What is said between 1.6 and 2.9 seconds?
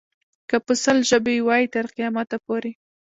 تر قیامته پورې.